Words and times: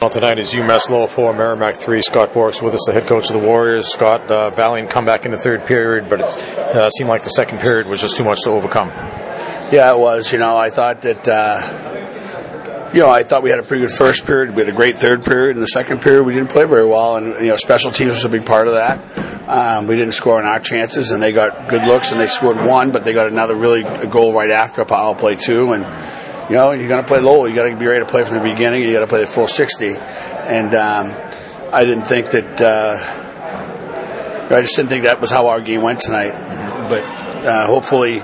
Well, 0.00 0.10
tonight 0.10 0.38
is 0.38 0.52
UMass 0.52 0.88
Lowell 0.90 1.08
4, 1.08 1.32
Merrimack 1.32 1.74
3. 1.74 2.02
Scott 2.02 2.32
Borek 2.32 2.62
with 2.62 2.72
us, 2.72 2.84
the 2.86 2.92
head 2.92 3.08
coach 3.08 3.30
of 3.30 3.32
the 3.32 3.44
Warriors. 3.44 3.88
Scott, 3.88 4.30
uh, 4.30 4.50
valiant 4.50 4.90
comeback 4.90 5.24
in 5.24 5.32
the 5.32 5.38
third 5.38 5.66
period, 5.66 6.08
but 6.08 6.20
it 6.20 6.26
uh, 6.26 6.88
seemed 6.90 7.10
like 7.10 7.24
the 7.24 7.30
second 7.30 7.58
period 7.58 7.88
was 7.88 8.00
just 8.00 8.16
too 8.16 8.22
much 8.22 8.42
to 8.44 8.50
overcome. 8.50 8.90
Yeah, 9.72 9.92
it 9.92 9.98
was. 9.98 10.32
You 10.32 10.38
know, 10.38 10.56
I 10.56 10.70
thought 10.70 11.02
that, 11.02 11.26
uh, 11.26 12.90
you 12.94 13.00
know, 13.00 13.08
I 13.08 13.24
thought 13.24 13.42
we 13.42 13.50
had 13.50 13.58
a 13.58 13.64
pretty 13.64 13.80
good 13.80 13.90
first 13.90 14.24
period. 14.24 14.54
We 14.54 14.62
had 14.64 14.72
a 14.72 14.76
great 14.76 14.98
third 14.98 15.24
period. 15.24 15.56
In 15.56 15.60
the 15.60 15.66
second 15.66 16.00
period, 16.00 16.22
we 16.22 16.32
didn't 16.32 16.50
play 16.50 16.64
very 16.64 16.86
well, 16.86 17.16
and, 17.16 17.34
you 17.44 17.48
know, 17.48 17.56
special 17.56 17.90
teams 17.90 18.10
was 18.10 18.24
a 18.24 18.28
big 18.28 18.46
part 18.46 18.68
of 18.68 18.74
that. 18.74 19.48
Um, 19.48 19.88
we 19.88 19.96
didn't 19.96 20.14
score 20.14 20.38
on 20.38 20.44
our 20.44 20.60
chances, 20.60 21.10
and 21.10 21.20
they 21.20 21.32
got 21.32 21.68
good 21.68 21.84
looks, 21.84 22.12
and 22.12 22.20
they 22.20 22.28
scored 22.28 22.58
one, 22.58 22.92
but 22.92 23.02
they 23.02 23.14
got 23.14 23.26
another 23.26 23.56
really 23.56 23.82
goal 24.06 24.32
right 24.32 24.52
after 24.52 24.80
a 24.80 24.86
power 24.86 25.16
play, 25.16 25.34
too, 25.34 25.72
and 25.72 25.84
you 26.48 26.54
know, 26.54 26.72
you're 26.72 26.88
going 26.88 27.02
to 27.02 27.08
play 27.08 27.20
Lowell. 27.20 27.48
You 27.48 27.54
got 27.54 27.68
to 27.68 27.76
be 27.76 27.86
ready 27.86 28.04
to 28.04 28.10
play 28.10 28.24
from 28.24 28.36
the 28.36 28.42
beginning. 28.42 28.82
You 28.82 28.92
got 28.92 29.00
to 29.00 29.06
play 29.06 29.20
the 29.20 29.26
full 29.26 29.48
60. 29.48 29.94
And 29.96 30.74
um, 30.74 31.14
I 31.72 31.84
didn't 31.84 32.04
think 32.04 32.30
that. 32.30 32.60
Uh, 32.60 33.24
I 34.50 34.62
just 34.62 34.76
didn't 34.76 34.88
think 34.88 35.02
that 35.02 35.20
was 35.20 35.30
how 35.30 35.48
our 35.48 35.60
game 35.60 35.82
went 35.82 36.00
tonight. 36.00 36.32
But 36.88 37.02
uh, 37.44 37.66
hopefully, 37.66 38.14
you 38.14 38.20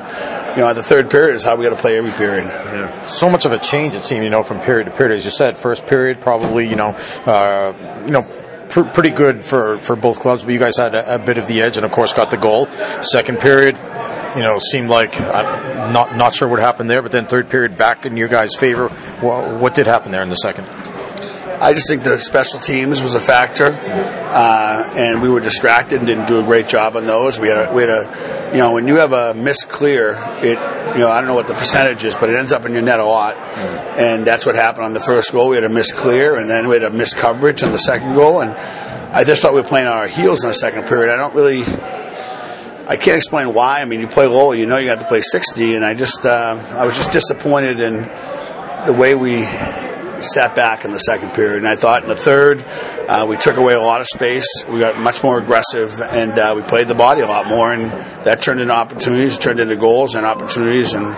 know, 0.63 0.73
the 0.73 0.83
third 0.83 1.11
period 1.11 1.37
is 1.37 1.43
how 1.43 1.57
we 1.57 1.65
got 1.65 1.71
to 1.71 1.77
play 1.77 1.99
every 1.99 2.13
period. 2.13 2.47
Yeah. 2.47 3.07
So 3.07 3.29
much 3.29 3.45
of 3.45 3.53
a 3.53 3.59
change 3.59 3.95
it 3.95 4.05
seemed, 4.05 4.25
you 4.25 4.31
know, 4.31 4.43
from 4.43 4.61
period 4.61 4.85
to 4.87 4.91
period. 4.91 5.17
As 5.17 5.25
you 5.25 5.31
said, 5.31 5.59
first 5.59 5.87
period 5.87 6.21
probably, 6.23 6.67
you 6.67 6.77
know, 6.77 6.97
uh, 7.27 8.03
you 8.07 8.13
know, 8.13 8.23
pr- 8.71 8.83
pretty 8.83 9.11
good 9.11 9.45
for, 9.45 9.79
for 9.79 9.97
both 9.97 10.21
clubs, 10.21 10.45
but 10.45 10.53
you 10.53 10.59
guys 10.59 10.77
had 10.77 10.95
a, 10.95 11.17
a, 11.17 11.19
bit 11.19 11.39
of 11.39 11.47
the 11.47 11.63
edge, 11.63 11.77
and 11.77 11.85
of 11.85 11.93
course 11.93 12.13
got 12.13 12.31
the 12.31 12.37
goal. 12.37 12.67
Second 13.03 13.39
period, 13.39 13.77
you 14.37 14.43
know, 14.43 14.59
seemed 14.59 14.89
like 14.89 15.21
I'm 15.21 15.93
not 15.93 16.17
not 16.17 16.35
sure 16.35 16.49
what 16.49 16.61
happened 16.61 16.91
there, 16.91 17.03
but 17.03 17.13
then 17.13 17.27
third 17.27 17.49
period 17.49 17.77
back 17.77 18.07
in 18.07 18.17
your 18.17 18.29
guys' 18.29 18.57
favor. 18.57 18.89
Well, 19.23 19.59
what 19.59 19.75
did 19.75 19.87
happen 19.87 20.13
there 20.13 20.23
in 20.23 20.29
the 20.29 20.37
second? 20.37 20.67
I 21.61 21.73
just 21.73 21.89
think 21.89 22.03
the 22.03 22.19
special 22.19 22.59
teams 22.59 23.01
was 23.01 23.15
a 23.15 23.21
factor, 23.21 23.67
uh, 23.67 24.93
and 24.97 25.23
we 25.23 25.29
were 25.29 25.41
distracted 25.41 25.99
and 25.99 26.07
didn't 26.07 26.27
do 26.27 26.41
a 26.41 26.43
great 26.43 26.69
job 26.69 26.97
on 26.97 27.07
those. 27.07 27.39
We 27.39 27.49
had 27.49 27.69
a, 27.69 27.73
we 27.73 27.83
had 27.83 27.91
a, 27.91 28.51
you 28.53 28.59
know, 28.59 28.75
when 28.75 28.89
you 28.89 28.97
have 28.97 29.13
a 29.13 29.35
miss 29.35 29.63
clear, 29.65 30.15
it, 30.43 30.59
you 30.95 30.99
know, 30.99 31.09
I 31.09 31.21
don't 31.21 31.29
know 31.29 31.35
what 31.35 31.47
the 31.47 31.55
percentage 31.55 32.05
is, 32.05 32.17
but 32.17 32.29
it 32.29 32.37
ends 32.37 32.53
up 32.53 32.67
in 32.67 32.73
your 32.73 32.83
net 32.83 32.99
a 32.99 33.05
lot, 33.05 33.37
and 33.97 34.27
that's 34.27 34.45
what 34.45 34.57
happened 34.57 34.85
on 34.85 34.93
the 34.95 35.01
first 35.01 35.33
goal. 35.33 35.49
We 35.49 35.57
had 35.57 35.65
a 35.65 35.69
miss 35.69 35.93
clear, 35.93 36.37
and 36.37 36.51
then 36.51 36.69
we 36.69 36.75
had 36.75 36.85
a 36.85 36.91
miss 36.91 37.15
coverage 37.15 37.63
on 37.63 37.71
the 37.73 37.79
second 37.79 38.15
goal, 38.15 38.41
and 38.41 38.51
I 38.51 39.25
just 39.25 39.41
thought 39.41 39.55
we 39.55 39.61
were 39.61 39.67
playing 39.67 39.87
on 39.87 39.97
our 39.97 40.09
heels 40.09 40.43
in 40.43 40.51
the 40.51 40.55
second 40.55 40.87
period. 40.87 41.13
I 41.13 41.17
don't 41.17 41.35
really 41.35 41.63
I 42.87 42.97
can't 42.97 43.17
explain 43.17 43.55
why. 43.55 43.81
I 43.81 43.87
mean, 43.87 44.01
you 44.01 44.07
play 44.07 44.27
low, 44.27 44.53
you 44.53 44.67
know 44.67 44.77
you 44.77 44.87
got 44.87 45.01
to 45.01 45.07
play 45.07 45.23
60, 45.23 45.75
and 45.75 45.85
I 45.85 45.95
just 45.95 46.27
uh, 46.27 46.63
I 46.73 46.85
was 46.85 46.97
just 46.97 47.13
disappointed 47.13 47.81
in 47.81 48.03
the 48.87 48.95
way 48.97 49.15
we 49.15 49.43
sat 50.21 50.55
back 50.55 50.85
in 50.85 50.91
the 50.91 50.99
second 50.99 51.31
period. 51.31 51.59
And 51.59 51.69
I 51.69 51.77
thought 51.77 52.03
in 52.03 52.09
the 52.09 52.17
third, 52.17 52.65
uh, 53.09 53.27
we 53.29 53.37
took 53.37 53.57
away 53.57 53.75
a 53.75 53.81
lot 53.81 54.01
of 54.01 54.07
space. 54.07 54.47
We 54.69 54.81
got 54.81 54.99
much 54.99 55.23
more 55.23 55.39
aggressive, 55.39 56.01
and 56.01 56.39
uh, 56.39 56.53
we 56.57 56.63
played 56.63 56.89
the 56.89 56.95
body 56.95 57.23
a 57.23 57.27
lot 57.27 57.47
more, 57.47 57.73
and 57.73 57.91
that 58.25 58.43
turned 58.43 58.61
into 58.61 58.75
opportunities, 58.75 59.39
turned 59.39 59.61
into 59.61 59.77
goals 59.77 60.15
and 60.15 60.27
opportunities, 60.27 60.93
and 60.93 61.15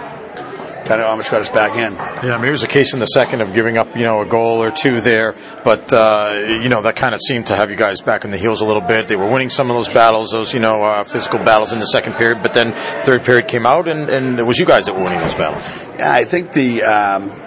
kind 0.86 1.00
of 1.00 1.08
almost 1.08 1.30
got 1.30 1.40
us 1.40 1.50
back 1.50 1.72
in. 1.72 1.92
Yeah, 2.26 2.36
maybe 2.36 2.48
it 2.48 2.52
was 2.52 2.62
a 2.62 2.68
case 2.68 2.94
in 2.94 3.00
the 3.00 3.06
second 3.06 3.40
of 3.40 3.52
giving 3.52 3.76
up, 3.76 3.96
you 3.96 4.04
know, 4.04 4.22
a 4.22 4.26
goal 4.26 4.62
or 4.62 4.70
two 4.70 5.00
there, 5.00 5.34
but 5.64 5.92
uh, 5.92 6.46
you 6.62 6.68
know 6.68 6.82
that 6.82 6.96
kind 6.96 7.14
of 7.14 7.20
seemed 7.20 7.48
to 7.48 7.56
have 7.56 7.70
you 7.70 7.76
guys 7.76 8.00
back 8.00 8.24
in 8.24 8.30
the 8.30 8.38
heels 8.38 8.60
a 8.60 8.66
little 8.66 8.80
bit. 8.80 9.08
They 9.08 9.16
were 9.16 9.30
winning 9.30 9.50
some 9.50 9.70
of 9.70 9.76
those 9.76 9.88
battles, 9.88 10.30
those 10.30 10.54
you 10.54 10.60
know 10.60 10.84
uh, 10.84 11.04
physical 11.04 11.40
battles 11.40 11.72
in 11.72 11.80
the 11.80 11.86
second 11.86 12.14
period, 12.14 12.42
but 12.42 12.54
then 12.54 12.72
third 12.72 13.24
period 13.24 13.48
came 13.48 13.66
out, 13.66 13.88
and, 13.88 14.08
and 14.08 14.38
it 14.38 14.44
was 14.44 14.58
you 14.58 14.66
guys 14.66 14.86
that 14.86 14.94
were 14.94 15.02
winning 15.02 15.18
those 15.18 15.34
battles. 15.34 15.66
Yeah, 15.98 16.12
I 16.12 16.24
think 16.24 16.52
the. 16.52 16.82
Um, 16.82 17.42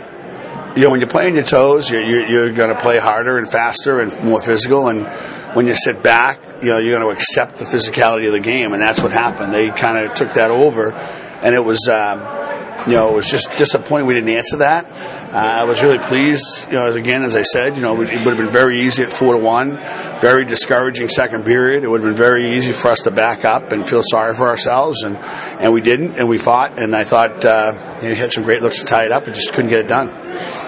you 0.75 0.83
know, 0.83 0.91
when 0.91 0.99
you're 0.99 1.09
playing 1.09 1.33
your 1.33 1.43
toes, 1.43 1.89
you're, 1.89 2.03
you're, 2.03 2.27
you're 2.27 2.53
going 2.53 2.73
to 2.73 2.79
play 2.79 2.99
harder 2.99 3.39
and 3.39 3.49
faster 3.49 3.99
and 3.99 4.23
more 4.23 4.39
physical. 4.39 4.87
And 4.87 5.07
when 5.55 5.65
you 5.65 5.73
sit 5.73 6.03
back, 6.03 6.39
you 6.61 6.69
know, 6.69 6.77
you're 6.77 6.97
going 6.97 7.11
to 7.11 7.19
accept 7.19 7.57
the 7.57 7.65
physicality 7.65 8.27
of 8.27 8.33
the 8.33 8.39
game, 8.39 8.71
and 8.73 8.81
that's 8.81 9.01
what 9.01 9.11
happened. 9.11 9.51
They 9.51 9.71
kind 9.71 9.97
of 9.97 10.13
took 10.13 10.33
that 10.33 10.51
over, 10.51 10.93
and 11.41 11.55
it 11.55 11.65
was. 11.65 11.87
Um, 11.87 12.38
you 12.87 12.93
know, 12.93 13.09
it 13.09 13.15
was 13.15 13.29
just 13.29 13.57
disappointing 13.57 14.07
we 14.07 14.13
didn't 14.13 14.29
answer 14.29 14.57
that. 14.57 14.85
Uh, 15.31 15.37
I 15.37 15.63
was 15.65 15.83
really 15.83 15.99
pleased, 15.99 16.67
you 16.67 16.73
know, 16.73 16.91
again, 16.91 17.23
as 17.23 17.35
I 17.35 17.43
said, 17.43 17.75
you 17.75 17.81
know, 17.83 17.93
it 17.93 17.97
would 17.99 18.09
have 18.09 18.37
been 18.37 18.49
very 18.49 18.81
easy 18.81 19.03
at 19.03 19.11
four 19.11 19.33
to 19.33 19.39
one, 19.39 19.77
very 20.19 20.43
discouraging 20.43 21.07
second 21.09 21.45
period. 21.45 21.83
It 21.83 21.87
would 21.87 22.01
have 22.01 22.09
been 22.09 22.17
very 22.17 22.55
easy 22.55 22.71
for 22.71 22.87
us 22.87 23.03
to 23.03 23.11
back 23.11 23.45
up 23.45 23.71
and 23.71 23.85
feel 23.85 24.01
sorry 24.03 24.33
for 24.33 24.47
ourselves, 24.47 25.03
and, 25.03 25.17
and 25.17 25.71
we 25.71 25.81
didn't, 25.81 26.17
and 26.17 26.27
we 26.27 26.37
fought, 26.37 26.79
and 26.79 26.95
I 26.95 27.03
thought 27.03 27.45
uh, 27.45 27.73
you 27.97 28.03
know, 28.03 28.09
we 28.09 28.15
had 28.15 28.31
some 28.31 28.43
great 28.43 28.61
looks 28.61 28.79
to 28.79 28.85
tie 28.85 29.05
it 29.05 29.11
up, 29.11 29.27
and 29.27 29.35
just 29.35 29.53
couldn't 29.53 29.69
get 29.69 29.81
it 29.81 29.87
done. 29.87 30.09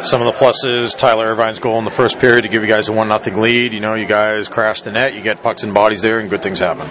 Some 0.06 0.22
of 0.22 0.28
the 0.28 0.34
pluses, 0.34 0.98
Tyler 0.98 1.28
Irvine's 1.28 1.60
goal 1.60 1.78
in 1.80 1.86
the 1.86 1.92
first 1.92 2.20
period 2.20 2.44
to 2.44 2.50
give 2.50 2.62
you 2.62 2.68
guys 2.68 2.90
a 2.90 2.94
one 2.94 3.08
nothing 3.08 3.40
lead. 3.40 3.74
You 3.74 3.80
know, 3.80 3.96
you 3.96 4.06
guys 4.06 4.50
crashed 4.50 4.86
the 4.86 4.92
net, 4.92 5.16
you 5.16 5.22
get 5.22 5.42
pucks 5.42 5.64
and 5.64 5.74
bodies 5.74 6.02
there, 6.02 6.20
and 6.20 6.30
good 6.30 6.44
things 6.44 6.60
happen. 6.60 6.88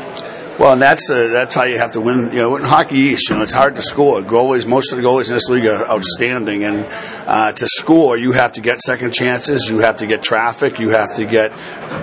Well, 0.60 0.75
and 0.75 0.82
that's 0.82 1.09
uh, 1.09 1.28
that's 1.28 1.54
how 1.54 1.65
you 1.65 1.78
have 1.78 1.93
to 1.93 2.03
win. 2.03 2.32
You 2.32 2.37
know, 2.37 2.56
in 2.56 2.62
hockey 2.62 2.97
East, 2.97 3.31
you 3.31 3.37
know, 3.37 3.43
it's 3.43 3.54
hard 3.54 3.76
to 3.76 3.82
score. 3.82 4.21
Goalies, 4.21 4.66
most 4.66 4.93
of 4.93 4.98
the 4.98 5.03
goalies 5.03 5.28
in 5.28 5.32
this 5.32 5.48
league 5.48 5.65
are 5.65 5.88
outstanding, 5.88 6.65
and 6.65 6.84
uh, 7.26 7.53
to 7.53 7.66
score, 7.66 8.19
you 8.19 8.32
have 8.32 8.53
to 8.53 8.60
get 8.60 8.78
second 8.82 9.15
chances, 9.15 9.70
you 9.70 9.78
have 9.78 9.97
to 9.97 10.06
get 10.06 10.22
traffic, 10.22 10.78
you 10.78 10.91
have 10.91 11.15
to 11.16 11.25
get 11.25 11.53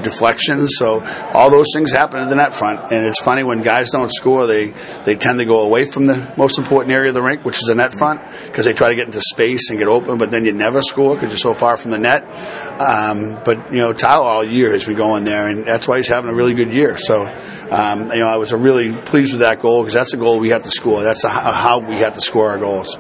deflections. 0.02 0.72
So 0.78 1.04
all 1.36 1.52
those 1.52 1.68
things 1.72 1.92
happen 1.92 2.20
in 2.20 2.30
the 2.30 2.36
net 2.36 2.52
front, 2.52 2.92
and 2.92 3.06
it's 3.06 3.22
funny 3.22 3.44
when 3.44 3.62
guys 3.62 3.92
don't 3.92 4.12
score, 4.12 4.48
they 4.48 4.74
they 5.06 5.16
tend 5.16 5.38
to 5.38 5.46
go 5.46 5.60
away 5.60 5.86
from 5.86 6.08
the 6.08 6.34
most 6.36 6.58
important 6.58 6.92
area 6.92 7.10
of 7.10 7.14
the 7.14 7.22
rink, 7.22 7.46
which 7.46 7.58
is 7.58 7.68
the 7.68 7.76
net 7.76 7.94
front, 7.94 8.22
because 8.48 8.66
they 8.66 8.74
try 8.74 8.90
to 8.90 8.96
get 8.96 9.06
into 9.06 9.22
space 9.22 9.70
and 9.70 9.78
get 9.78 9.88
open, 9.88 10.18
but 10.18 10.32
then 10.32 10.46
you 10.46 10.52
never 10.52 10.82
score 10.82 11.14
because 11.14 11.30
you're 11.30 11.38
so 11.38 11.54
far 11.54 11.78
from 11.78 11.92
the 11.92 12.00
net. 12.00 12.24
Um, 12.82 13.40
but 13.46 13.72
you 13.72 13.78
know, 13.78 13.94
Tyler 13.94 14.26
all 14.26 14.44
year 14.44 14.72
has 14.72 14.84
been 14.84 14.98
going 14.98 15.26
there, 15.26 15.48
and 15.48 15.64
that's 15.64 15.88
why 15.88 15.98
he's 15.98 16.08
having 16.08 16.32
a 16.32 16.34
really 16.34 16.56
good 16.56 16.74
year. 16.74 16.98
So. 16.98 17.32
Um, 17.72 18.12
you 18.12 18.20
know, 18.20 18.28
I 18.28 18.38
was 18.38 18.54
really 18.54 18.94
pleased 18.94 19.34
with 19.34 19.42
that 19.42 19.62
goal 19.62 19.82
because 19.82 19.94
that's 19.94 20.14
a 20.14 20.18
goal 20.18 20.40
we 20.40 20.50
have 20.50 20.64
to 20.64 20.72
score. 20.72 21.04
That's 21.04 21.24
a, 21.26 21.30
how 21.30 21.80
we 21.80 21.96
have 21.96 22.14
to 22.14 22.22
score 22.22 22.52
our 22.52 22.58
goals. 22.58 22.98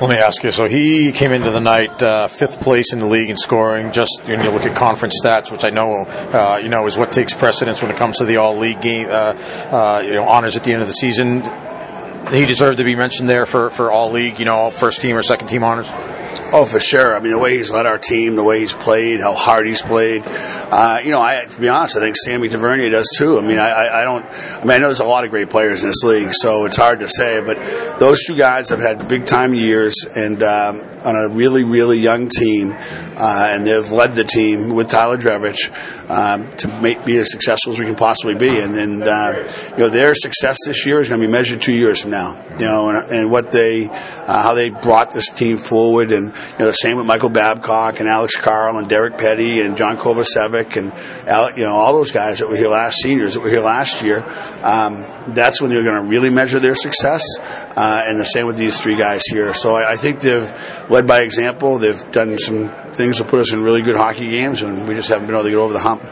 Let 0.00 0.10
me 0.10 0.16
ask 0.16 0.42
you. 0.42 0.50
So 0.50 0.66
he 0.66 1.12
came 1.12 1.32
into 1.32 1.50
the 1.50 1.60
night 1.60 2.02
uh, 2.02 2.28
fifth 2.28 2.60
place 2.60 2.92
in 2.92 2.98
the 2.98 3.06
league 3.06 3.30
in 3.30 3.36
scoring. 3.36 3.92
Just 3.92 4.22
when 4.24 4.42
you 4.42 4.50
look 4.50 4.64
at 4.64 4.76
conference 4.76 5.20
stats, 5.22 5.50
which 5.50 5.64
I 5.64 5.70
know, 5.70 6.04
uh, 6.04 6.60
you 6.62 6.68
know, 6.68 6.86
is 6.86 6.98
what 6.98 7.12
takes 7.12 7.32
precedence 7.32 7.80
when 7.82 7.90
it 7.90 7.96
comes 7.96 8.18
to 8.18 8.24
the 8.24 8.36
all 8.36 8.56
league 8.56 8.80
game, 8.80 9.08
uh, 9.08 9.10
uh, 9.12 10.02
you 10.04 10.14
know, 10.14 10.28
honors 10.28 10.56
at 10.56 10.64
the 10.64 10.72
end 10.72 10.82
of 10.82 10.88
the 10.88 10.94
season. 10.94 11.42
He 12.30 12.46
deserved 12.46 12.78
to 12.78 12.84
be 12.84 12.94
mentioned 12.94 13.28
there 13.28 13.46
for, 13.46 13.70
for 13.70 13.90
all 13.90 14.10
league, 14.10 14.38
you 14.38 14.44
know, 14.44 14.70
first 14.70 15.00
team 15.00 15.16
or 15.16 15.22
second 15.22 15.48
team 15.48 15.64
honors. 15.64 15.90
Oh, 16.52 16.64
for 16.64 16.80
sure. 16.80 17.16
I 17.16 17.20
mean, 17.20 17.32
the 17.32 17.38
way 17.38 17.56
he's 17.56 17.70
led 17.70 17.86
our 17.86 17.98
team, 17.98 18.36
the 18.36 18.44
way 18.44 18.60
he's 18.60 18.72
played, 18.72 19.20
how 19.20 19.34
hard 19.34 19.66
he's 19.66 19.82
played. 19.82 20.24
Uh, 20.70 21.00
you 21.04 21.10
know, 21.10 21.20
I, 21.20 21.44
to 21.44 21.60
be 21.60 21.68
honest, 21.68 21.96
I 21.96 22.00
think 22.00 22.16
Sammy 22.16 22.48
Tavernier 22.48 22.90
does 22.90 23.08
too. 23.16 23.38
I 23.38 23.42
mean, 23.42 23.58
I, 23.58 24.02
I, 24.02 24.04
don't. 24.04 24.24
I 24.24 24.60
mean, 24.60 24.70
I 24.70 24.78
know 24.78 24.86
there's 24.86 25.00
a 25.00 25.04
lot 25.04 25.24
of 25.24 25.30
great 25.30 25.50
players 25.50 25.82
in 25.82 25.88
this 25.88 26.04
league, 26.04 26.30
so 26.32 26.64
it's 26.64 26.76
hard 26.76 27.00
to 27.00 27.08
say. 27.08 27.40
But 27.40 27.98
those 27.98 28.24
two 28.24 28.36
guys 28.36 28.68
have 28.68 28.78
had 28.78 29.08
big 29.08 29.26
time 29.26 29.52
years 29.52 29.96
and 30.14 30.40
um, 30.44 30.82
on 31.04 31.16
a 31.16 31.28
really, 31.28 31.64
really 31.64 31.98
young 31.98 32.28
team, 32.28 32.70
uh, 32.70 33.48
and 33.50 33.66
they've 33.66 33.90
led 33.90 34.14
the 34.14 34.22
team 34.22 34.70
with 34.70 34.88
Tyler 34.88 35.16
Drevitch 35.16 35.70
um, 36.08 36.54
to 36.58 36.68
make, 36.80 37.04
be 37.04 37.16
as 37.16 37.30
successful 37.30 37.72
as 37.72 37.80
we 37.80 37.86
can 37.86 37.96
possibly 37.96 38.34
be. 38.34 38.60
And, 38.60 38.76
and 38.76 39.02
uh, 39.02 39.48
you 39.72 39.78
know, 39.78 39.88
their 39.88 40.14
success 40.14 40.58
this 40.64 40.86
year 40.86 41.00
is 41.00 41.08
going 41.08 41.20
to 41.20 41.26
be 41.26 41.30
measured 41.32 41.62
two 41.62 41.72
years 41.72 42.02
from 42.02 42.12
now. 42.12 42.40
You 42.52 42.66
know, 42.66 42.90
and, 42.90 43.10
and 43.10 43.30
what 43.30 43.50
they, 43.50 43.88
uh, 43.88 44.42
how 44.42 44.54
they 44.54 44.70
brought 44.70 45.10
this 45.10 45.30
team 45.30 45.56
forward, 45.56 46.12
and 46.12 46.26
you 46.26 46.58
know, 46.58 46.66
the 46.66 46.72
same 46.74 46.96
with 46.96 47.06
Michael 47.06 47.30
Babcock 47.30 48.00
and 48.00 48.08
Alex 48.08 48.36
Carle 48.36 48.78
and 48.78 48.88
Derek 48.88 49.14
Petti 49.14 49.64
and 49.64 49.76
John 49.76 49.96
Kovacevic 49.96 50.59
and 50.76 50.92
you 51.56 51.64
know 51.64 51.74
all 51.74 51.92
those 51.92 52.12
guys 52.12 52.38
that 52.38 52.48
were 52.48 52.56
here 52.56 52.68
last 52.68 52.96
seniors 53.02 53.34
that 53.34 53.40
were 53.40 53.48
here 53.48 53.60
last 53.60 54.02
year. 54.02 54.24
Um, 54.62 55.06
that's 55.28 55.60
when 55.60 55.70
they're 55.70 55.84
going 55.84 56.02
to 56.02 56.08
really 56.08 56.30
measure 56.30 56.58
their 56.58 56.74
success, 56.74 57.22
uh, 57.40 58.02
and 58.06 58.18
the 58.18 58.24
same 58.24 58.46
with 58.46 58.56
these 58.56 58.80
three 58.80 58.96
guys 58.96 59.22
here. 59.26 59.54
So 59.54 59.76
I, 59.76 59.92
I 59.92 59.96
think 59.96 60.20
they've 60.20 60.90
led 60.90 61.06
by 61.06 61.20
example. 61.20 61.78
They've 61.78 62.10
done 62.10 62.38
some 62.38 62.68
things 63.00 63.16
to 63.16 63.24
put 63.24 63.40
us 63.40 63.52
in 63.52 63.62
really 63.62 63.80
good 63.80 63.96
hockey 63.96 64.28
games, 64.28 64.60
and 64.60 64.86
we 64.86 64.94
just 64.94 65.08
haven't 65.08 65.26
been 65.26 65.34
able 65.34 65.44
to 65.44 65.50
get 65.50 65.56
over 65.56 65.72
the 65.72 65.78
hump. 65.78 66.02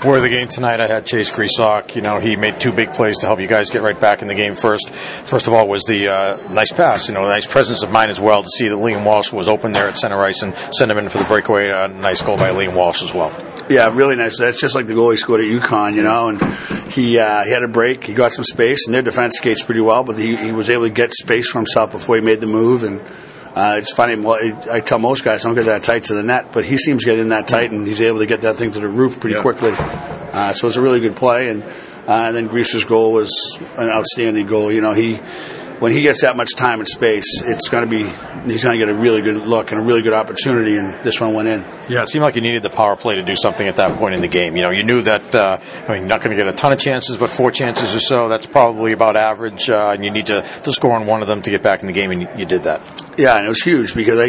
For 0.00 0.20
the 0.20 0.30
game 0.30 0.48
tonight, 0.48 0.80
I 0.80 0.86
had 0.86 1.04
Chase 1.04 1.30
Gresock. 1.30 1.94
You 1.94 2.00
know, 2.00 2.18
he 2.18 2.36
made 2.36 2.58
two 2.58 2.72
big 2.72 2.94
plays 2.94 3.18
to 3.18 3.26
help 3.26 3.40
you 3.40 3.46
guys 3.46 3.68
get 3.68 3.82
right 3.82 4.00
back 4.00 4.22
in 4.22 4.28
the 4.28 4.34
game. 4.34 4.54
First, 4.54 4.90
first 4.90 5.48
of 5.48 5.52
all, 5.52 5.68
was 5.68 5.84
the 5.84 6.08
uh, 6.08 6.52
nice 6.52 6.72
pass. 6.72 7.08
You 7.08 7.14
know, 7.14 7.26
nice 7.26 7.46
presence 7.46 7.82
of 7.82 7.90
mind 7.90 8.10
as 8.10 8.20
well 8.20 8.42
to 8.42 8.48
see 8.48 8.68
that 8.68 8.76
Liam 8.76 9.04
Walsh 9.04 9.32
was 9.32 9.48
open 9.48 9.72
there 9.72 9.86
at 9.86 9.98
center 9.98 10.18
ice 10.22 10.42
and 10.42 10.56
send 10.72 10.90
him 10.90 10.96
in 10.96 11.10
for 11.10 11.18
the 11.18 11.24
breakaway. 11.24 11.70
Uh, 11.70 11.88
nice 11.88 12.22
goal 12.22 12.38
by 12.38 12.50
Liam 12.50 12.74
Walsh 12.74 13.02
as 13.02 13.12
well. 13.12 13.30
Yeah, 13.68 13.94
really 13.94 14.16
nice. 14.16 14.38
That's 14.38 14.58
just 14.58 14.74
like 14.74 14.86
the 14.86 14.94
goal 14.94 15.10
he 15.10 15.18
scored 15.18 15.42
at 15.42 15.46
UConn. 15.46 15.94
You 15.94 16.04
know, 16.04 16.30
and 16.30 16.90
he 16.90 17.18
uh, 17.18 17.44
he 17.44 17.50
had 17.50 17.62
a 17.62 17.68
break. 17.68 18.04
He 18.04 18.14
got 18.14 18.32
some 18.32 18.44
space, 18.44 18.86
and 18.86 18.94
their 18.94 19.02
defense 19.02 19.36
skates 19.36 19.62
pretty 19.62 19.82
well, 19.82 20.04
but 20.04 20.18
he, 20.18 20.36
he 20.36 20.52
was 20.52 20.70
able 20.70 20.84
to 20.84 20.90
get 20.90 21.12
space 21.12 21.50
for 21.50 21.58
himself 21.58 21.90
before 21.90 22.16
he 22.16 22.22
made 22.22 22.40
the 22.40 22.46
move 22.46 22.82
and 22.84 23.04
uh, 23.54 23.76
it's 23.78 23.92
funny. 23.92 24.16
Well, 24.16 24.38
I 24.70 24.80
tell 24.80 24.98
most 24.98 25.24
guys 25.24 25.42
don't 25.42 25.54
get 25.54 25.66
that 25.66 25.82
tight 25.82 26.04
to 26.04 26.14
the 26.14 26.22
net, 26.22 26.52
but 26.52 26.64
he 26.64 26.78
seems 26.78 27.02
to 27.02 27.10
get 27.10 27.18
in 27.18 27.30
that 27.30 27.48
tight, 27.48 27.72
and 27.72 27.86
he's 27.86 28.00
able 28.00 28.20
to 28.20 28.26
get 28.26 28.42
that 28.42 28.56
thing 28.56 28.70
to 28.72 28.80
the 28.80 28.88
roof 28.88 29.18
pretty 29.18 29.36
yeah. 29.36 29.42
quickly. 29.42 29.72
Uh, 29.76 30.52
so 30.52 30.68
it's 30.68 30.76
a 30.76 30.80
really 30.80 31.00
good 31.00 31.16
play. 31.16 31.50
And, 31.50 31.62
uh, 31.62 32.26
and 32.26 32.36
then 32.36 32.46
Greaser's 32.46 32.84
goal 32.84 33.12
was 33.12 33.30
an 33.76 33.88
outstanding 33.88 34.46
goal. 34.46 34.70
You 34.70 34.80
know, 34.80 34.92
he 34.92 35.18
when 35.80 35.92
he 35.92 36.02
gets 36.02 36.20
that 36.20 36.36
much 36.36 36.54
time 36.54 36.78
and 36.78 36.88
space, 36.88 37.42
it's 37.42 37.68
going 37.68 37.84
to 37.84 37.90
be 37.90 38.04
he's 38.50 38.62
going 38.62 38.78
to 38.78 38.86
get 38.86 38.88
a 38.88 38.94
really 38.94 39.22
good 39.22 39.36
look 39.36 39.72
and 39.72 39.80
a 39.80 39.84
really 39.84 40.02
good 40.02 40.12
opportunity. 40.12 40.76
And 40.76 40.94
this 41.00 41.20
one 41.20 41.34
went 41.34 41.48
in. 41.48 41.62
Yeah, 41.88 42.02
it 42.02 42.08
seemed 42.08 42.22
like 42.22 42.36
you 42.36 42.42
needed 42.42 42.62
the 42.62 42.70
power 42.70 42.96
play 42.96 43.16
to 43.16 43.22
do 43.22 43.34
something 43.34 43.66
at 43.66 43.76
that 43.76 43.98
point 43.98 44.14
in 44.14 44.20
the 44.20 44.28
game. 44.28 44.56
You 44.56 44.62
know, 44.62 44.70
you 44.70 44.84
knew 44.84 45.02
that 45.02 45.34
uh, 45.34 45.58
I 45.88 45.98
mean, 45.98 46.06
not 46.06 46.20
going 46.20 46.36
to 46.36 46.42
get 46.42 46.52
a 46.52 46.56
ton 46.56 46.72
of 46.72 46.78
chances, 46.78 47.16
but 47.16 47.30
four 47.30 47.50
chances 47.50 47.94
or 47.94 48.00
so. 48.00 48.28
That's 48.28 48.46
probably 48.46 48.92
about 48.92 49.16
average, 49.16 49.70
uh, 49.70 49.92
and 49.94 50.04
you 50.04 50.10
need 50.10 50.26
to, 50.26 50.42
to 50.42 50.72
score 50.72 50.92
on 50.92 51.06
one 51.06 51.22
of 51.22 51.28
them 51.28 51.42
to 51.42 51.50
get 51.50 51.62
back 51.62 51.80
in 51.80 51.86
the 51.86 51.92
game, 51.92 52.10
and 52.10 52.28
you 52.38 52.44
did 52.44 52.64
that. 52.64 52.80
Yeah, 53.16 53.36
and 53.36 53.46
it 53.46 53.48
was 53.48 53.62
huge 53.62 53.94
because 53.94 54.18
I, 54.18 54.26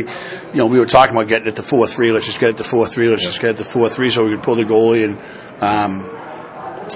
you 0.51 0.57
know, 0.57 0.68
we 0.68 0.80
were 0.80 0.86
talking 0.86 1.15
about 1.15 1.27
getting 1.27 1.50
it 1.50 1.57
to 1.57 1.63
four 1.63 1.86
three. 1.86 2.12
Let's 2.12 2.25
just 2.25 2.39
get 2.39 2.51
it 2.51 2.57
to 2.57 2.63
four 2.63 2.88
three. 2.88 3.09
Let's 3.09 3.24
yeah. 3.24 3.30
just 3.30 3.42
get 3.42 3.51
it 3.51 3.57
to 3.57 3.65
four 3.65 3.89
three 3.89 4.09
so 4.09 4.25
we 4.25 4.31
could 4.31 4.44
pull 4.44 4.56
the 4.56 4.63
goalie 4.63 5.03
and. 5.03 5.19
Um, 5.62 6.21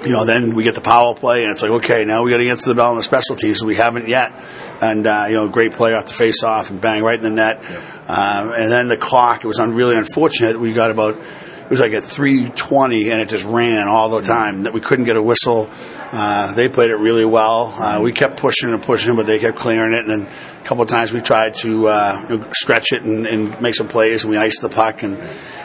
you 0.04 0.12
know, 0.12 0.26
then 0.26 0.56
we 0.56 0.64
get 0.64 0.76
the 0.76 0.82
power 0.82 1.14
play, 1.16 1.44
and 1.44 1.52
it's 1.52 1.62
like, 1.62 1.72
okay, 1.72 2.06
now 2.06 2.24
we 2.24 2.32
got 2.32 2.38
to 2.38 2.50
answer 2.50 2.70
the 2.70 2.76
bell 2.76 2.92
on 2.92 2.98
the 2.98 3.04
special 3.04 3.36
teams. 3.36 3.64
We 3.64 3.76
haven't 3.76 4.08
yet, 4.08 4.34
and 4.82 5.06
uh, 5.06 5.26
you 5.28 5.36
know, 5.36 5.50
great 5.50 5.74
play 5.74 5.94
off 5.94 6.06
the 6.06 6.14
face 6.14 6.44
off 6.44 6.70
and 6.70 6.82
bang 6.82 7.04
right 7.04 7.18
in 7.18 7.24
the 7.24 7.30
net, 7.30 7.60
um, 8.08 8.52
and 8.52 8.72
then 8.72 8.88
the 8.88 8.98
clock. 8.98 9.44
It 9.44 9.48
was 9.48 9.60
really 9.60 9.96
unfortunate. 9.96 10.60
We 10.60 10.74
got 10.74 10.92
about 10.92 11.16
it 11.66 11.72
was 11.72 11.80
like 11.80 11.94
at 11.94 12.04
3:20, 12.04 13.12
and 13.12 13.22
it 13.22 13.28
just 13.28 13.46
ran 13.46 13.88
all 13.88 14.10
the 14.10 14.22
time. 14.22 14.64
That 14.64 14.74
we 14.74 14.82
couldn't 14.82 15.06
get 15.06 15.16
a 15.16 15.22
whistle. 15.22 15.68
Uh, 16.12 16.54
they 16.54 16.70
played 16.70 16.92
it 16.92 16.98
really 16.98 17.26
well. 17.26 17.74
Uh, 17.76 18.00
we 18.02 18.12
kept 18.12 18.38
pushing 18.38 18.72
and 18.72 18.82
pushing, 18.84 19.16
but 19.16 19.26
they 19.26 19.40
kept 19.40 19.58
clearing 19.58 19.94
it, 19.94 20.06
and 20.06 20.10
then 20.10 20.28
a 20.62 20.64
couple 20.64 20.84
of 20.84 20.90
times 20.90 21.12
we 21.12 21.22
tried 21.22 21.56
to 21.56 21.88
uh, 21.88 22.54
stretch 22.54 22.92
it 22.92 23.02
and, 23.02 23.26
and, 23.26 23.60
make 23.62 23.74
some 23.74 23.88
plays, 23.88 24.24
and 24.24 24.32
we 24.32 24.38
iced 24.38 24.62
the 24.62 24.70
puck. 24.70 25.02
And 25.02 25.18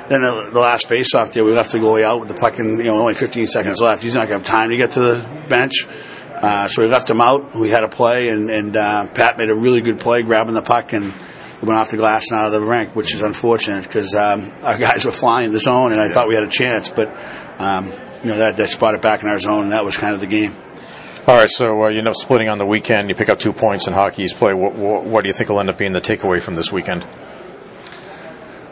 then 0.08 0.22
the, 0.22 0.48
the 0.50 0.58
last 0.58 0.88
face-off 0.88 1.32
there, 1.32 1.44
we 1.44 1.52
left 1.52 1.72
the 1.72 1.78
goalie 1.78 2.02
out 2.02 2.20
with 2.20 2.30
the 2.30 2.34
puck, 2.34 2.58
and 2.58 2.78
you 2.78 2.84
know 2.84 2.98
only 2.98 3.14
15 3.14 3.46
seconds 3.46 3.78
left. 3.78 4.02
He's 4.02 4.14
not 4.14 4.26
going 4.26 4.42
to 4.42 4.50
have 4.50 4.60
time 4.60 4.70
to 4.70 4.78
get 4.78 4.92
to 4.92 5.00
the 5.00 5.44
bench, 5.50 5.86
uh, 6.30 6.66
so 6.68 6.80
we 6.80 6.88
left 6.88 7.10
him 7.10 7.20
out. 7.20 7.54
We 7.54 7.68
had 7.68 7.84
a 7.84 7.88
play, 7.88 8.30
and, 8.30 8.48
and 8.48 8.74
uh, 8.74 9.06
Pat 9.08 9.36
made 9.36 9.50
a 9.50 9.54
really 9.54 9.82
good 9.82 10.00
play, 10.00 10.22
grabbing 10.22 10.54
the 10.54 10.62
puck 10.62 10.94
and 10.94 11.12
went 11.62 11.78
off 11.78 11.90
the 11.90 11.96
glass 11.96 12.30
and 12.30 12.40
out 12.40 12.46
of 12.46 12.52
the 12.52 12.62
rink, 12.62 12.96
which 12.96 13.14
is 13.14 13.22
unfortunate 13.22 13.82
because 13.82 14.14
um, 14.14 14.50
our 14.62 14.78
guys 14.86 15.04
were 15.04 15.12
flying 15.12 15.52
the 15.52 15.60
zone, 15.60 15.92
and 15.92 16.00
I 16.00 16.06
yeah. 16.06 16.12
thought 16.12 16.28
we 16.28 16.34
had 16.34 16.44
a 16.44 16.50
chance, 16.50 16.88
but 16.88 17.08
um, 17.58 17.86
you 18.22 18.30
know 18.30 18.38
that 18.38 18.56
that 18.56 18.68
spot 18.68 18.94
it 18.94 19.02
back 19.02 19.22
in 19.22 19.28
our 19.28 19.38
zone, 19.38 19.64
and 19.64 19.72
that 19.72 19.84
was 19.84 19.96
kind 19.96 20.14
of 20.14 20.20
the 20.20 20.26
game. 20.26 20.56
All 21.26 21.36
right, 21.36 21.50
so 21.50 21.84
uh, 21.84 21.88
you 21.88 22.00
up 22.02 22.16
splitting 22.16 22.48
on 22.48 22.58
the 22.58 22.66
weekend, 22.66 23.08
you 23.08 23.14
pick 23.14 23.28
up 23.28 23.38
two 23.38 23.52
points 23.52 23.86
in 23.86 23.92
hockey's 23.92 24.32
play. 24.32 24.54
What, 24.54 24.74
what, 24.74 25.04
what, 25.04 25.22
do 25.22 25.28
you 25.28 25.34
think 25.34 25.50
will 25.50 25.60
end 25.60 25.68
up 25.68 25.76
being 25.76 25.92
the 25.92 26.00
takeaway 26.00 26.40
from 26.40 26.54
this 26.54 26.72
weekend? 26.72 27.02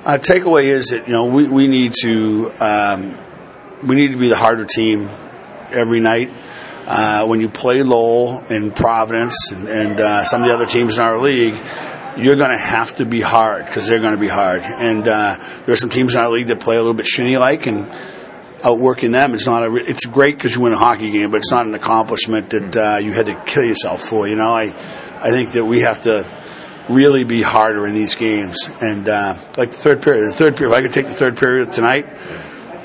Uh, 0.04 0.16
takeaway 0.16 0.64
is 0.64 0.86
that 0.86 1.06
you 1.06 1.12
know 1.12 1.26
we, 1.26 1.46
we 1.46 1.68
need 1.68 1.92
to 2.02 2.50
um, 2.58 3.16
we 3.86 3.94
need 3.96 4.12
to 4.12 4.16
be 4.16 4.28
the 4.28 4.36
harder 4.36 4.64
team 4.64 5.10
every 5.70 6.00
night. 6.00 6.30
Uh, 6.86 7.26
when 7.26 7.38
you 7.38 7.50
play 7.50 7.82
Lowell 7.82 8.42
and 8.48 8.74
Providence 8.74 9.52
and, 9.52 9.68
and 9.68 10.00
uh, 10.00 10.24
some 10.24 10.40
of 10.40 10.48
the 10.48 10.54
other 10.54 10.64
teams 10.64 10.96
in 10.96 11.04
our 11.04 11.18
league, 11.18 11.54
you're 12.18 12.36
going 12.36 12.50
to 12.50 12.58
have 12.58 12.96
to 12.96 13.06
be 13.06 13.20
hard 13.20 13.66
because 13.66 13.88
they're 13.88 14.00
going 14.00 14.14
to 14.14 14.20
be 14.20 14.28
hard. 14.28 14.62
And 14.62 15.06
uh, 15.06 15.36
there 15.64 15.72
are 15.72 15.76
some 15.76 15.90
teams 15.90 16.14
in 16.14 16.20
our 16.20 16.28
league 16.28 16.48
that 16.48 16.60
play 16.60 16.76
a 16.76 16.80
little 16.80 16.94
bit 16.94 17.06
shinny 17.06 17.36
like 17.36 17.66
and 17.66 17.90
outworking 18.64 19.12
them. 19.12 19.34
It's 19.34 19.46
not 19.46 19.62
a. 19.62 19.74
It's 19.76 20.04
great 20.04 20.36
because 20.36 20.54
you 20.54 20.62
win 20.62 20.72
a 20.72 20.78
hockey 20.78 21.10
game, 21.10 21.30
but 21.30 21.38
it's 21.38 21.50
not 21.50 21.66
an 21.66 21.74
accomplishment 21.74 22.50
that 22.50 22.76
uh, 22.76 22.98
you 22.98 23.12
had 23.12 23.26
to 23.26 23.34
kill 23.46 23.64
yourself 23.64 24.02
for. 24.02 24.26
You 24.26 24.36
know, 24.36 24.52
I 24.52 24.64
I 25.20 25.30
think 25.30 25.52
that 25.52 25.64
we 25.64 25.80
have 25.80 26.02
to 26.02 26.26
really 26.88 27.24
be 27.24 27.42
harder 27.42 27.86
in 27.86 27.94
these 27.94 28.14
games. 28.14 28.56
And 28.80 29.08
uh, 29.08 29.36
like 29.56 29.70
the 29.70 29.76
third 29.76 30.02
period, 30.02 30.26
the 30.26 30.34
third 30.34 30.56
period. 30.56 30.72
If 30.72 30.78
I 30.78 30.82
could 30.82 30.92
take 30.92 31.06
the 31.06 31.12
third 31.12 31.36
period 31.36 31.72
tonight 31.72 32.06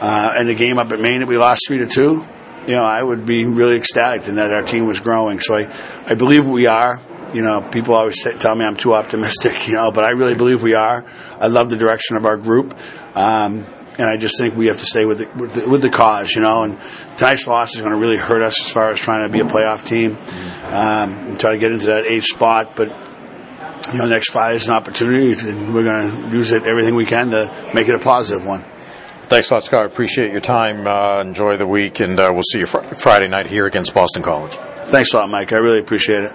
uh, 0.01 0.33
and 0.37 0.47
the 0.47 0.55
game 0.55 0.77
up 0.77 0.91
at 0.91 0.99
Maine 0.99 1.21
that 1.21 1.27
we 1.27 1.37
lost 1.37 1.61
three 1.67 1.79
to 1.79 1.87
two, 1.87 2.25
you 2.67 2.73
know, 2.73 2.83
I 2.83 3.01
would 3.01 3.25
be 3.25 3.45
really 3.45 3.77
ecstatic 3.77 4.27
and 4.27 4.37
that 4.37 4.53
our 4.53 4.63
team 4.63 4.87
was 4.87 4.99
growing. 4.99 5.39
So 5.39 5.55
I 5.55 5.73
I 6.05 6.15
believe 6.15 6.45
we 6.45 6.67
are. 6.67 7.01
You 7.33 7.41
know, 7.41 7.61
people 7.61 7.95
always 7.95 8.21
say, 8.21 8.37
tell 8.37 8.55
me 8.55 8.65
I'm 8.65 8.75
too 8.75 8.93
optimistic, 8.93 9.67
you 9.67 9.73
know, 9.73 9.91
but 9.91 10.03
I 10.03 10.11
really 10.11 10.35
believe 10.35 10.61
we 10.61 10.75
are. 10.75 11.03
I 11.39 11.47
love 11.47 11.69
the 11.69 11.77
direction 11.77 12.17
of 12.17 12.25
our 12.25 12.37
group. 12.37 12.77
Um, 13.15 13.65
and 13.97 14.09
I 14.09 14.17
just 14.17 14.39
think 14.39 14.55
we 14.55 14.67
have 14.67 14.77
to 14.77 14.85
stay 14.85 15.05
with 15.05 15.19
the, 15.19 15.29
with 15.39 15.53
the, 15.53 15.69
with 15.69 15.81
the 15.81 15.89
cause, 15.89 16.35
you 16.35 16.41
know. 16.41 16.63
And 16.63 16.79
tonight's 17.15 17.47
loss 17.47 17.75
is 17.75 17.81
going 17.81 17.91
to 17.91 17.97
really 17.97 18.17
hurt 18.17 18.41
us 18.41 18.63
as 18.63 18.71
far 18.71 18.89
as 18.89 18.99
trying 18.99 19.27
to 19.27 19.31
be 19.31 19.39
a 19.39 19.43
playoff 19.43 19.85
team 19.85 20.17
um, 20.65 21.11
and 21.29 21.39
try 21.39 21.51
to 21.51 21.57
get 21.57 21.71
into 21.71 21.87
that 21.87 22.05
eighth 22.05 22.25
spot. 22.25 22.75
But 22.75 22.89
you 23.91 23.99
know, 23.99 24.07
next 24.07 24.31
Friday 24.31 24.55
is 24.55 24.67
an 24.67 24.73
opportunity, 24.73 25.33
and 25.47 25.73
we're 25.73 25.83
going 25.83 26.09
to 26.09 26.35
use 26.35 26.51
it 26.51 26.63
everything 26.63 26.95
we 26.95 27.05
can 27.05 27.29
to 27.31 27.53
make 27.73 27.87
it 27.87 27.95
a 27.95 27.99
positive 27.99 28.45
one. 28.45 28.63
Thanks 29.27 29.51
a 29.51 29.55
lot, 29.55 29.63
Scott. 29.63 29.85
Appreciate 29.85 30.31
your 30.31 30.41
time. 30.41 30.87
Uh, 30.87 31.19
enjoy 31.21 31.57
the 31.57 31.67
week, 31.67 31.99
and 31.99 32.19
uh, 32.19 32.29
we'll 32.33 32.43
see 32.43 32.59
you 32.59 32.65
fr- 32.65 32.81
Friday 32.95 33.27
night 33.27 33.47
here 33.47 33.65
against 33.65 33.93
Boston 33.93 34.23
College. 34.23 34.53
Thanks 34.85 35.13
a 35.13 35.17
lot, 35.17 35.29
Mike. 35.29 35.53
I 35.53 35.57
really 35.57 35.79
appreciate 35.79 36.23
it. 36.23 36.31